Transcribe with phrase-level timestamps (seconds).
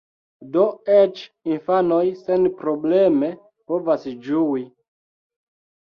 [0.53, 0.63] Do
[0.93, 1.21] eĉ
[1.57, 3.33] infanoj senprobleme
[3.71, 4.69] povas ĝui.